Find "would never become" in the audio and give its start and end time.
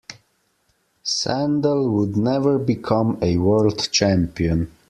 1.87-3.19